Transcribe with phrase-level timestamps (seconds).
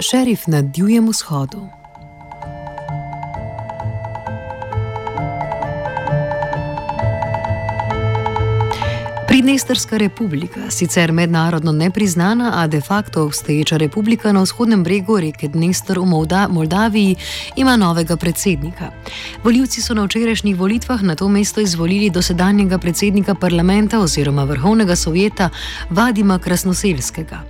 [0.00, 1.68] Šerif na Divjem vzhodu.
[9.28, 15.98] Pridnestrska republika, sicer mednarodno nepriznana, a de facto obstoječa republika na vzhodnem bregu reke Dnestr
[15.98, 17.16] v Molda Moldaviji,
[17.56, 18.90] ima novega predsednika.
[19.44, 25.50] Voljivci so na včerajšnjih volitvah na to mesto izvolili dosedanjega predsednika parlamenta oziroma vrhovnega sovjeta
[25.90, 27.40] Vadima Krasnoselskega.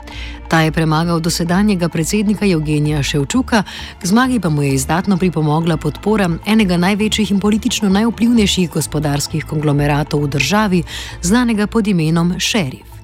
[0.49, 3.63] Ta je premagal dosedanjega predsednika Evgenija Ševčuka,
[4.01, 10.23] k zmagi pa mu je izdatno pripomogla podpora enega največjih in politično najvplivnejših gospodarskih konglomeratov
[10.23, 10.83] v državi,
[11.23, 12.96] znanega pod imenom Šerif.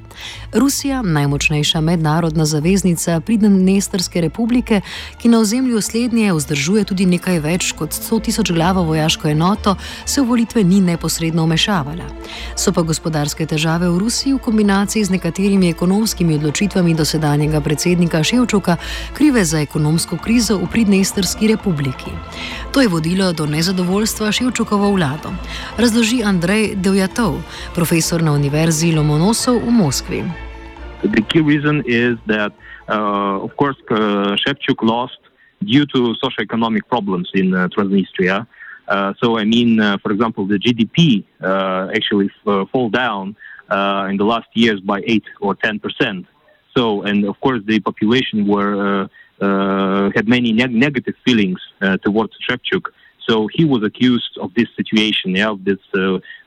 [0.53, 4.81] Rusija, najmočnejša mednarodna zaveznica Pridnestrske republike,
[5.19, 10.21] ki na ozemlju slednje vzdržuje tudi nekaj več kot 100 tisoč glavo vojaško enoto, se
[10.21, 12.05] v volitve ni neposredno vmešavala.
[12.57, 18.77] So pa gospodarske težave v Rusiji v kombinaciji z nekaterimi ekonomskimi odločitvami dosedanjega predsednika Ševčuka
[19.13, 22.13] krive za ekonomsko krizo v Pridnestrski republiki.
[22.73, 25.33] To je vodilo do nezadovoljstva Ševčukovo vlado,
[25.79, 27.41] razloži Andrej Devjatov,
[27.75, 30.12] profesor na Univerzi Lomonosov v Moskvi.
[31.03, 32.53] The key reason is that,
[32.89, 35.19] uh, of course, uh, Shevchuk lost
[35.65, 38.47] due to socioeconomic problems in uh, Transnistria.
[38.87, 43.37] Uh, so, I mean, uh, for example, the GDP uh, actually f- fall down
[44.11, 46.27] in the last years by 8 or 10 percent.
[46.77, 49.09] So, and of course, the population were
[49.41, 51.61] had many neg- negative feelings
[52.03, 52.85] towards Shevchuk.
[53.27, 55.79] So he was accused of this situation, yeah, of this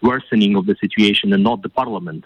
[0.01, 2.25] worsening of the situation, and not the parliament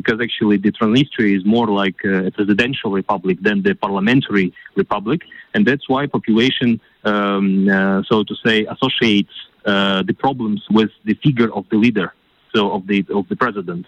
[0.00, 4.48] because actually the Transnistria is more like a presidential republic than the parliamentary
[4.82, 5.20] republic,
[5.54, 6.70] and that's why population,
[7.12, 9.34] um, uh, so to say, associates
[9.72, 12.08] uh, the problems with the figure of the leader,
[12.54, 13.84] so of the of the president.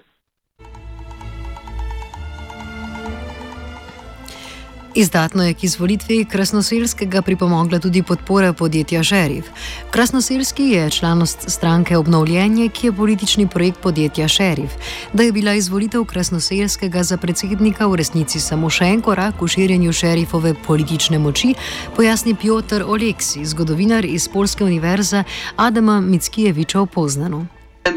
[4.95, 9.45] Izdatno je k izvolitvi Krasnoselskega pripomogla tudi podpora podjetja Šerif.
[9.91, 14.71] Krasnoselski je članost stranke Obnovljenje, ki je politični projekt podjetja Šerif.
[15.13, 19.93] Da je bila izvolitev Krasnoselskega za predsednika v resnici samo še en korak v širjenju
[19.93, 21.55] šerifove politične moči,
[21.97, 25.25] pojasni Piotr Oleksi, zgodovinar iz Polske univerze
[25.57, 27.47] Adama Mickijeviča v Poznanu.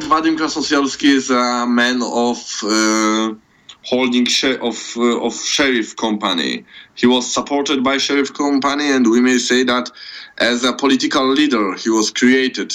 [0.09, 1.21] Vadim Krasnoselski je
[1.67, 3.44] man of uh...
[3.85, 4.27] holding
[4.61, 6.65] of uh, of sheriff company.
[6.95, 9.89] He was supported by sheriff company, and we may say that
[10.37, 12.73] as a political leader, he was created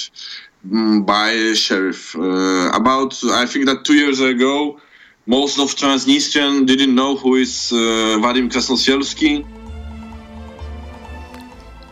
[0.73, 2.17] um, by sheriff.
[2.17, 3.13] Uh, about
[3.43, 4.81] I think that two years ago,
[5.27, 7.77] most of Transnistrian didn't know who is uh,
[8.23, 9.45] Vadim Krasnosielski.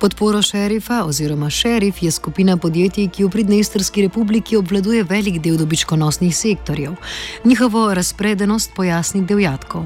[0.00, 6.36] Podporo šerifa oziroma šerif je skupina podjetij, ki v Pridnestrski republiki obvladuje velik del dobičkonosnih
[6.36, 6.92] sektorjev.
[7.44, 9.82] Njihovo razpredenost pojasni devjatkov.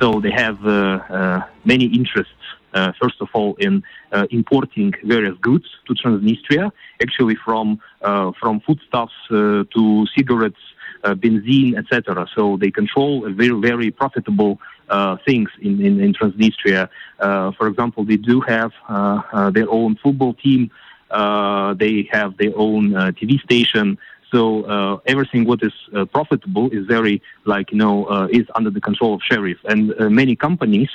[0.00, 3.82] So they have uh, uh, many interests, uh, first of all, in
[4.12, 6.70] uh, importing various goods to Transnistria,
[7.04, 9.36] actually from, uh, from foodstuffs uh,
[9.74, 10.64] to cigarettes,
[11.04, 12.26] uh, benzene, etc.
[12.34, 14.58] So they control a very, very profitable
[14.88, 16.88] uh, things in, in, in Transnistria.
[17.18, 20.70] Uh, for example, they do have uh, uh their own football team.
[21.10, 23.98] Uh, they have their own uh, TV station.
[24.32, 25.72] So everything what is
[26.12, 30.90] profitable is very like you know is under the control of sheriff and many companies.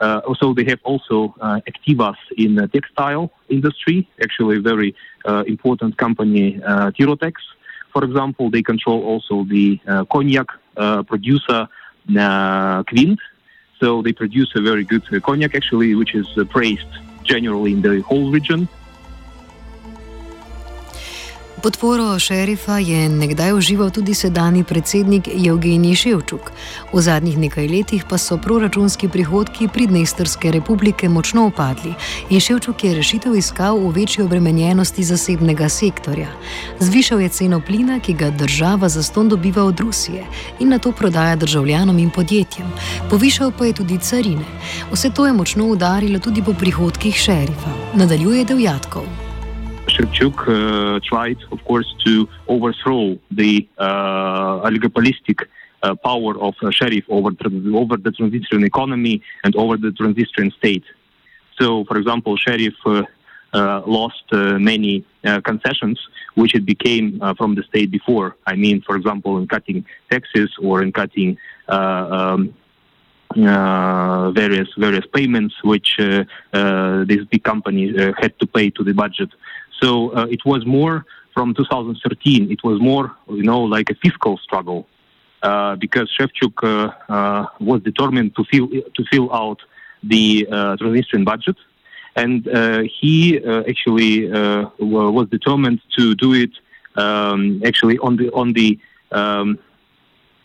[0.00, 1.34] also, they have also
[1.70, 4.08] Activas in the textile industry.
[4.20, 4.90] Actually, a very
[5.46, 6.58] important company,
[6.96, 7.34] Tirotex,
[7.92, 8.50] for example.
[8.50, 9.78] They control also the
[10.10, 10.48] cognac
[11.06, 11.68] producer
[12.18, 13.18] uh, Quint.
[13.80, 16.86] So they produce a very good uh, cognac, actually, which is uh, praised
[17.24, 18.68] generally in the whole region.
[21.62, 26.52] Podporo šerifa je nekdaj užival tudi sedajni predsednik Evgenij Ševčuk.
[26.92, 31.94] V zadnjih nekaj letih pa so proračunski prihodki Pridnestrske republike močno upadli
[32.30, 36.28] in Ševčuk je rešitev iskal v večji obremenjenosti zasebnega sektorja.
[36.78, 40.24] Zvišal je ceno plina, ki ga država za ston dobiva od Rusije
[40.60, 42.72] in na to prodaja državljanom in podjetjem.
[43.10, 44.48] Povišal pa je tudi carine.
[44.92, 47.70] Vse to je močno udarilo tudi po prihodkih šerifa.
[47.94, 49.29] Nadaljuje Devjatkov.
[49.92, 55.46] Shevchuk uh, tried, of course, to overthrow the uh, oligopolistic
[55.82, 57.30] uh, power of uh, Sheriff over,
[57.82, 60.84] over the Transnistrian economy and over the Transnistrian state.
[61.58, 63.02] So, for example, Sheriff uh,
[63.52, 65.04] uh, lost many
[65.44, 65.98] concessions
[66.34, 68.36] which it became from the state before.
[68.46, 71.36] I mean, for example, in cutting taxes or in cutting
[71.68, 72.54] um,
[73.36, 78.92] uh, various various payments which uh, uh, these big companies had to pay to the
[78.92, 79.30] budget.
[79.80, 81.04] So uh, it was more
[81.34, 82.50] from 2013.
[82.50, 84.86] It was more, you know, like a fiscal struggle
[85.42, 89.60] uh, because Shevchuk uh, uh was determined to fill to fill out
[90.02, 91.56] the Transnistrian budget.
[92.16, 92.44] And
[93.00, 94.28] he actually
[94.78, 96.50] was determined to do it
[96.96, 98.78] um, actually on the on the
[99.12, 99.58] um,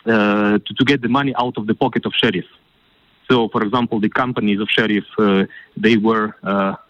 [0.05, 2.45] to, to, get the money out of the pocket of sheriff.
[3.29, 5.05] So, for example, the companies of sheriff
[5.75, 6.35] they were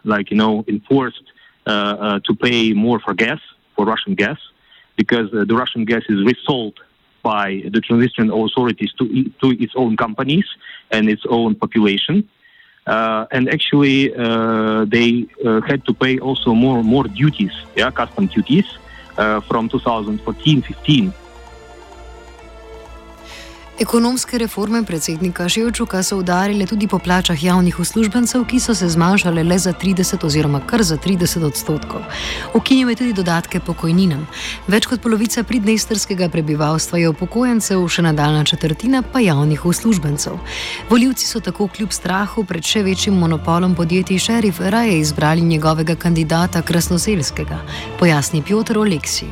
[0.04, 1.24] like you know enforced
[1.66, 3.40] to pay more for gas
[3.76, 4.40] for Russian gas
[4.96, 6.80] because uh, the Russian gas is resold
[7.22, 9.06] by the Transnistrian authorities to,
[9.42, 10.46] to its own companies
[10.92, 12.30] and its own population.
[12.86, 18.28] Uh, and actually, uh, they uh, had to pay also more more duties, yeah, custom
[18.28, 18.68] duties,
[19.18, 21.12] uh, from 2014-15
[23.80, 29.44] Ekonomske reforme predsednika Ševčuka so udarile tudi po plačah javnih uslužbencev, ki so se zmanjšale
[29.44, 32.02] le za 30 oziroma kar za 30 odstotkov.
[32.54, 34.28] Ukinil je tudi dodatke pokojninam.
[34.68, 40.40] Več kot polovica pridnestrskega prebivalstva je upokojencev, še nadaljna četrtina pa javnih uslužbencev.
[40.90, 46.62] Voljivci so tako kljub strahu pred še večjim monopolom podjetij Šerif raje izbrali njegovega kandidata
[46.62, 47.60] Krasnoselskega,
[48.00, 49.28] pojasni Piotr Oleksi.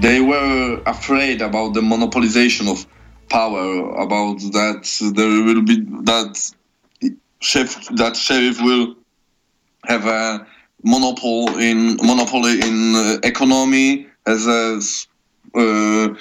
[0.00, 2.87] They were afraid about the monopolization of
[3.28, 4.82] power about that
[5.14, 6.52] there will be that
[7.40, 8.94] chef that sheriff will
[9.84, 10.46] have a
[10.84, 14.80] monopoly in monopoly in uh, economy as a
[15.54, 16.14] uh,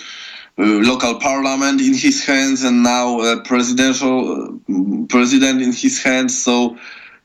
[0.59, 6.35] uh, local parliament in his hands and now a presidential uh, president in his hands.
[6.43, 6.77] So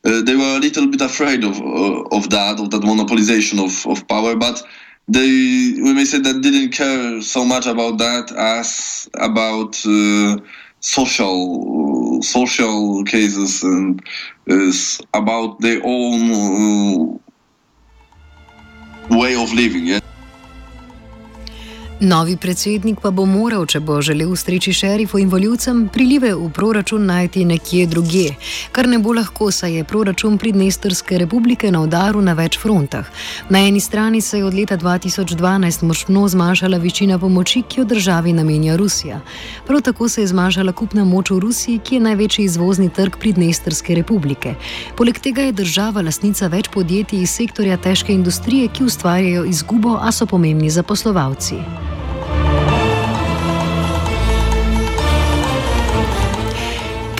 [0.04, 3.86] uh, they were a little bit afraid of uh, of that of that monopolization of,
[3.90, 4.36] of power.
[4.36, 4.62] But
[5.12, 10.36] they we may say that didn't care so much about that as about uh,
[10.80, 14.02] social social cases and
[14.46, 17.18] is about their own uh,
[19.16, 19.86] way of living.
[19.86, 20.00] Yeah.
[22.02, 27.04] Novi predsednik pa bo moral, če bo želel ustreči šerifu in voljivcem, prilive v proračun
[27.06, 28.32] najti nekje drugje,
[28.74, 33.06] kar ne bo lahko, saj je proračun Pridnestrske republike na udaru na več frontah.
[33.54, 38.32] Na eni strani se je od leta 2012 močno zmanjšala večina pomoči, ki jo državi
[38.32, 39.20] namenja Rusija.
[39.70, 43.94] Prav tako se je zmanjšala kupna moč v Rusiji, ki je največji izvozni trg Pridnestrske
[43.94, 44.56] republike.
[44.98, 50.10] Poleg tega je država lasnica več podjetij iz sektorja težke industrije, ki ustvarjajo izgubo, a
[50.10, 51.62] so pomembni zaposlovalci.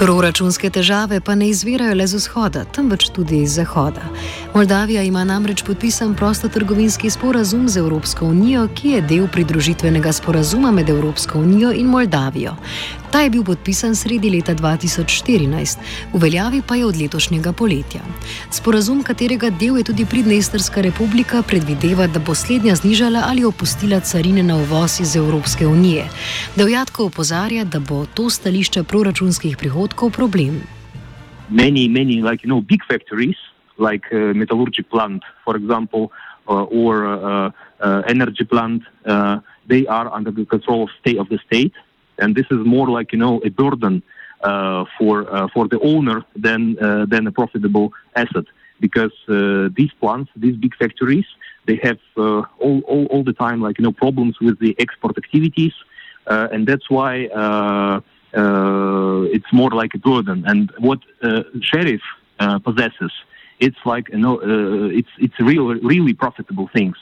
[0.03, 4.03] Proračunske težave pa ne izvirajo le z vzhoda, temveč tudi iz zahoda.
[4.55, 10.91] Moldavija ima namreč podpisan prostotrgovinski sporazum z Evropsko unijo, ki je del pridružitvenega sporazuma med
[10.91, 12.57] Evropsko unijo in Moldavijo.
[13.13, 15.81] Ta je bil podpisan sredi leta 2014,
[16.15, 18.01] v veljavi pa je od letošnjega poletja.
[18.49, 24.43] Sporazum, katerega del je tudi Pridnestrska republika, predvideva, da bo slednja znižala ali opustila carine
[24.43, 26.09] na uvoz iz Evropske unije.
[26.57, 30.63] Devjatko opozarja, da bo to stališče proračunskih prihodkov problem.
[31.51, 33.37] Many, many, like, you know, big factories,
[33.77, 36.09] like uh, metallurgic plant, for example,
[36.49, 37.53] uh, or uh,
[37.85, 39.37] uh, energy plant, uh,
[39.69, 41.75] they are under the control of state of the state.
[42.23, 44.03] And this is more like you know a burden
[44.43, 48.47] uh, for uh, for the owner than uh, than a profitable asset
[48.81, 51.29] because uh, these plants, these big factories,
[51.69, 55.17] they have uh, all, all, all the time like you know problems with the export
[55.17, 55.75] activities,
[56.27, 57.13] uh, and that's why
[59.35, 60.45] it's more like a burden.
[60.47, 60.99] And what
[61.61, 62.03] sheriff
[62.65, 63.13] possesses,
[63.61, 64.41] it's like you know
[65.01, 66.97] it's it's real really profitable things.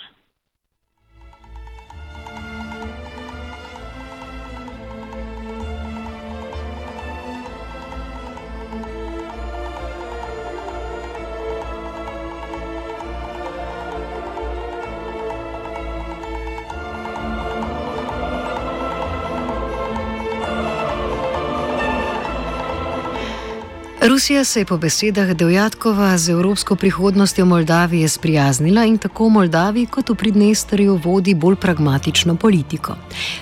[24.09, 29.87] Rusija se je po besedah Devjatkova z evropsko prihodnostjo Moldavije sprijaznila in tako v Moldaviji
[29.87, 32.97] kot v Pridnestrju vodi bolj pragmatično politiko.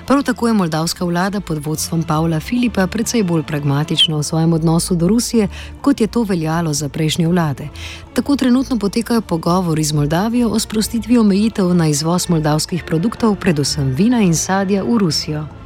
[0.07, 4.95] Prav tako je moldavska vlada pod vodstvom Pavla Filipa precej bolj pragmatična v svojem odnosu
[4.95, 5.49] do Rusije,
[5.81, 7.69] kot je to veljalo za prejšnje vlade.
[8.15, 14.21] Tako trenutno potekajo pogovori z Moldavijo o sprostitvi omejitev na izvoz moldavskih produktov, predvsem vina
[14.21, 15.58] in sadja v Rusijo.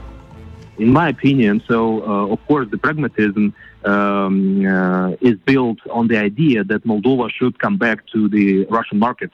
[0.79, 6.17] In my opinion, so uh, of course the pragmatism um, uh, is built on the
[6.17, 9.31] idea that Moldova should come back to the Russian market.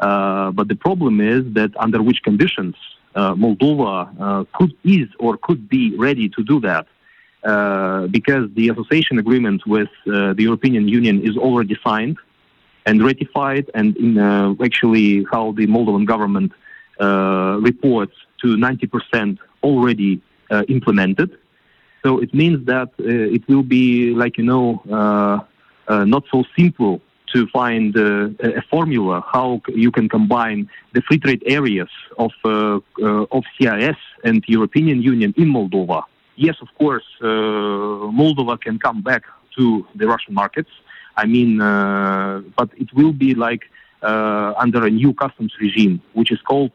[0.00, 2.74] Uh, but the problem is that under which conditions
[3.14, 6.86] uh, Moldova uh, could is or could be ready to do that,
[7.44, 12.16] uh, because the association agreement with the European Union is already signed
[12.86, 14.18] and ratified, and in
[14.64, 16.52] actually how the Moldovan government
[17.00, 20.20] reports to 90% already
[20.68, 21.38] implemented.
[22.02, 25.38] So it means that uh, it will be like you know uh,
[25.86, 27.00] uh, not so simple
[27.32, 32.80] to find uh, a formula how you can combine the free trade areas of uh,
[33.00, 36.02] uh, of CIS and European Union in Moldova.
[36.36, 39.22] Yes, of course, Moldova can come back
[39.56, 40.70] to the Russian markets.
[41.16, 43.64] I mean, but it will be like
[44.02, 46.72] under a new customs regime, which is called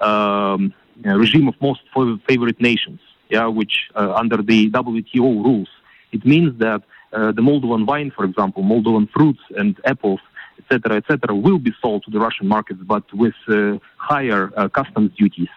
[0.00, 0.72] um,
[1.04, 1.80] regime of most
[2.26, 5.68] favorite nations yeah, which uh, under the WTO rules,
[6.12, 6.82] it means that
[7.12, 10.20] uh, the Moldovan wine, for example, Moldovan fruits and apples,
[10.58, 15.12] etc., etc., will be sold to the Russian markets, but with uh, higher uh, customs
[15.16, 15.48] duties.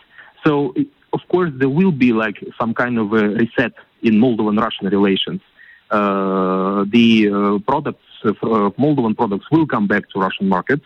[0.46, 0.74] So,
[1.12, 5.42] of course, there will be like some kind of a reset in Moldovan-Russian relations.
[5.90, 10.86] Uh, the uh, products, Moldovan products, will come back to Russian markets,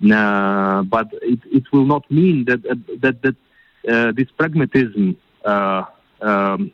[0.00, 2.62] but it, it, will not mean that
[3.00, 5.16] that that this pragmatism
[6.20, 6.72] um,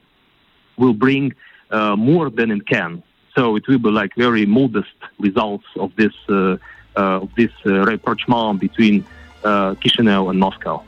[0.77, 1.35] will bring
[1.71, 3.03] uh, more than it can.
[3.35, 6.57] So it will be like very modest results of this uh,
[6.97, 9.05] uh, of this rapprochement between
[9.43, 10.85] Chisinau and Moscow.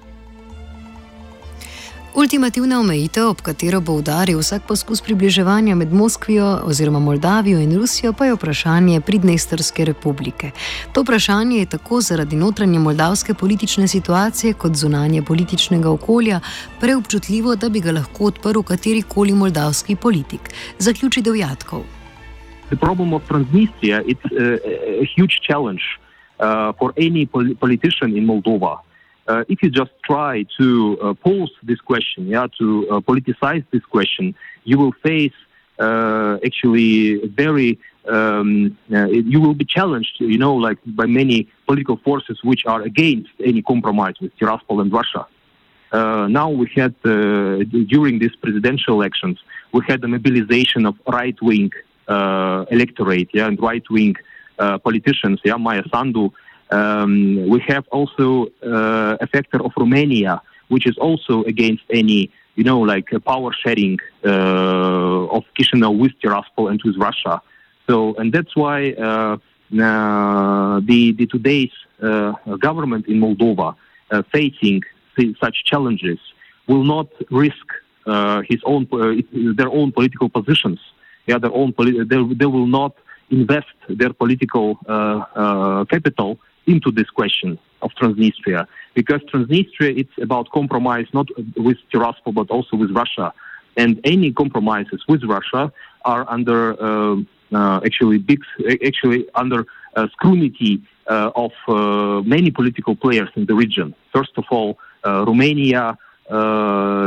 [2.17, 8.13] Ultimativna omejitev, ob katero bo udaril vsak poskus približevanja med Moskvijo oziroma Moldavijo in Rusijo,
[8.13, 10.51] pa je vprašanje Pridnestrske republike.
[10.93, 16.41] To vprašanje je tako zaradi notranje moldavske politične situacije kot zunanje političnega okolja
[16.81, 20.41] preobčutljivo, da bi ga lahko odprl katerikoli moldavski politik.
[20.79, 21.85] Zaključi Devjatkov.
[22.81, 24.57] Problem of Transnistria is a,
[25.03, 25.85] a huge challenge
[26.41, 27.29] uh, for any
[27.61, 28.86] politician in Moldova.
[29.29, 33.85] Uh, if you just try to uh, pose this question, yeah, to uh, politicize this
[33.85, 35.33] question, you will face
[35.79, 37.79] uh, actually very
[38.09, 42.83] um, uh, you will be challenged, you know, like by many political forces which are
[42.83, 45.27] against any compromise with Tiraspol and Russia.
[45.91, 49.41] Uh, now we had during these presidential elections,
[49.73, 51.73] we had a mobilization of right-wing
[52.09, 54.15] electorate, yeah, and right-wing
[54.57, 56.33] politicians, yeah, Maia Sandu
[56.71, 62.65] um, we have also uh, a factor of Romania, which is also against any, you
[62.65, 67.41] know, like power sharing uh, of Chisinau with Tiraspol and with Russia.
[67.89, 69.37] So, and that's why uh,
[69.71, 71.71] the, the today's
[72.03, 73.77] uh, government in Moldova
[74.11, 74.83] uh, facing
[75.41, 76.19] such challenges
[76.67, 77.67] will not risk
[78.07, 78.87] uh, his own
[79.57, 80.79] their own political positions.
[81.27, 82.95] Yeah, their own they, they will not
[83.31, 84.77] invest their political
[85.87, 92.51] capital into this question of Transnistria because Transnistria it's about compromise not with Tiraspol but
[92.51, 93.33] also with Russia,
[93.77, 95.73] and any compromises with Russia
[96.05, 97.17] are under uh,
[97.53, 98.41] uh, actually big
[98.85, 103.95] actually under uh, scrutiny uh, of uh, many political players in the region.
[104.13, 105.97] First of all, uh, Romania,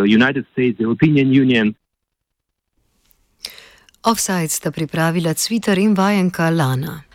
[0.06, 1.76] United States, the European Union.
[4.02, 7.09] Offside sta pripravila Cvitar in vajenka Lana.